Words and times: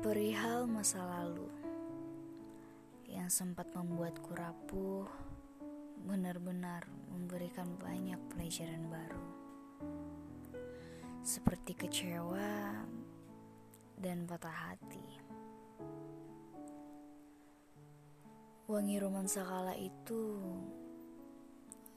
Perihal 0.00 0.64
masa 0.64 1.04
lalu 1.04 1.44
yang 3.04 3.28
sempat 3.28 3.68
membuatku 3.76 4.32
rapuh, 4.32 5.04
benar-benar 6.08 6.88
memberikan 7.12 7.68
banyak 7.76 8.16
pelajaran 8.32 8.88
baru, 8.88 9.28
seperti 11.20 11.76
kecewa 11.76 12.80
dan 14.00 14.24
patah 14.24 14.72
hati. 14.72 15.04
Wangi 18.72 18.96
romansa 19.04 19.44
kala 19.44 19.76
itu, 19.76 20.40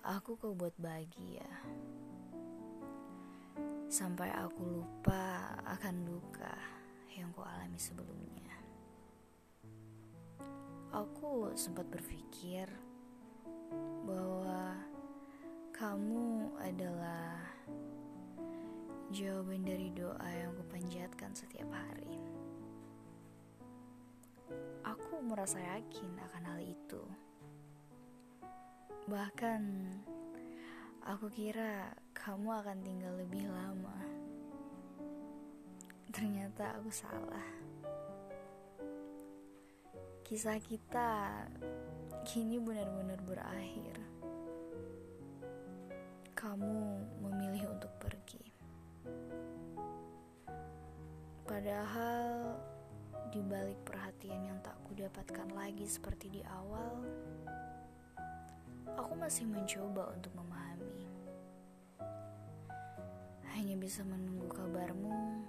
aku 0.04 0.36
kau 0.36 0.52
buat 0.52 0.76
bahagia, 0.76 1.48
sampai 3.88 4.28
aku 4.28 4.84
lupa 4.84 5.56
akan 5.72 5.96
luka 6.04 6.53
yang 7.18 7.30
ku 7.34 7.46
alami 7.46 7.78
sebelumnya. 7.78 8.58
Aku 10.94 11.54
sempat 11.58 11.90
berpikir 11.90 12.70
bahwa 14.06 14.78
kamu 15.74 16.54
adalah 16.62 17.42
jawaban 19.14 19.66
dari 19.66 19.90
doa 19.94 20.30
yang 20.34 20.54
kupanjatkan 20.58 21.34
setiap 21.34 21.70
hari. 21.70 22.18
Aku 24.86 25.22
merasa 25.26 25.58
yakin 25.58 26.14
akan 26.30 26.44
hal 26.46 26.60
itu. 26.62 27.02
Bahkan 29.10 29.62
aku 31.10 31.30
kira 31.34 31.94
kamu 32.14 32.50
akan 32.54 32.78
tinggal 32.86 33.14
lebih 33.18 33.50
lama. 33.50 33.98
Ternyata 36.12 36.76
aku 36.76 36.90
salah. 36.92 37.48
Kisah 40.28 40.58
kita 40.60 41.46
kini 42.24 42.58
benar-benar 42.58 43.20
berakhir. 43.24 43.96
Kamu 46.36 46.76
memilih 47.24 47.72
untuk 47.72 47.92
pergi. 48.00 48.44
Padahal 51.44 52.56
di 53.30 53.44
balik 53.44 53.80
perhatian 53.84 54.42
yang 54.48 54.60
tak 54.64 54.80
kudapatkan 54.88 55.48
lagi 55.52 55.84
seperti 55.86 56.40
di 56.40 56.42
awal, 56.48 57.04
aku 58.96 59.14
masih 59.20 59.46
mencoba 59.50 60.14
untuk 60.16 60.32
memahami. 60.34 61.04
Hanya 63.54 63.76
bisa 63.78 64.02
menunggu 64.08 64.50
kabarmu 64.50 65.46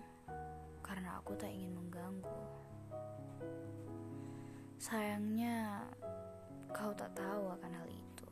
karena 0.95 1.19
aku 1.19 1.35
tak 1.35 1.51
ingin 1.51 1.75
mengganggu. 1.75 2.43
Sayangnya, 4.79 5.83
kau 6.71 6.95
tak 6.95 7.11
tahu 7.19 7.51
akan 7.51 7.73
hal 7.75 7.89
itu. 7.91 8.31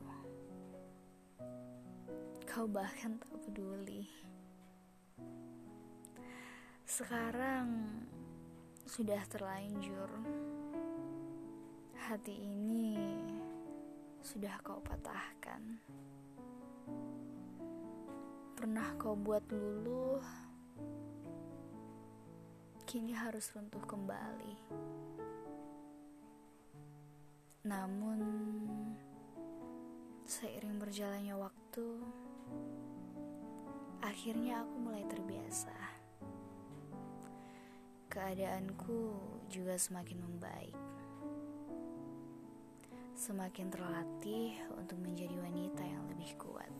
Kau 2.47 2.71
bahkan 2.71 3.19
tak 3.19 3.35
peduli. 3.43 4.07
Sekarang 6.87 7.99
sudah 8.87 9.27
terlanjur. 9.27 10.07
Hati 11.99 12.47
ini 12.47 12.95
sudah 14.23 14.55
kau 14.63 14.79
patahkan. 14.87 15.83
Pernah 18.55 18.95
kau 19.03 19.19
buat 19.19 19.43
luluh 19.51 20.42
kini 22.93 23.17
harus 23.17 23.49
runtuh 23.57 23.81
kembali. 23.89 24.53
Namun, 27.65 28.21
seiring 30.29 30.77
berjalannya 30.77 31.33
waktu, 31.33 31.89
akhirnya 34.05 34.61
aku 34.61 34.77
mulai 34.77 35.09
terbiasa. 35.09 35.73
Keadaanku 38.13 39.17
juga 39.49 39.81
semakin 39.81 40.19
membaik. 40.29 40.77
Semakin 43.17 43.73
terlatih 43.73 44.53
untuk 44.77 45.01
menjadi 45.01 45.41
wanita 45.41 45.81
yang 45.81 46.05
lebih 46.13 46.37
kuat. 46.37 46.73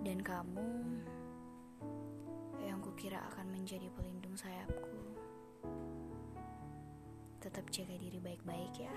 Dan 0.00 0.24
kamu 0.24 0.96
kukira 2.98 3.22
akan 3.30 3.54
menjadi 3.54 3.86
pelindung 3.94 4.34
sayapku. 4.34 4.98
Tetap 7.38 7.70
jaga 7.70 7.94
diri 7.94 8.18
baik-baik 8.18 8.74
ya. 8.74 8.96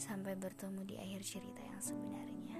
Sampai 0.00 0.32
bertemu 0.32 0.80
di 0.88 0.96
akhir 0.96 1.20
cerita 1.20 1.60
yang 1.60 1.76
sebenarnya. 1.76 2.56